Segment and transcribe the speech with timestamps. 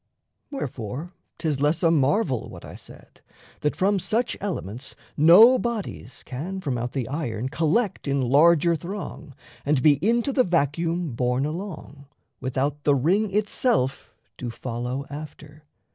[0.49, 3.21] Wherefore, 'tis less a marvel what I said,
[3.59, 9.35] That from such elements no bodies can From out the iron collect in larger throng
[9.63, 12.07] And be into the vacuum borne along,
[12.39, 15.65] Without the ring itself do follow after.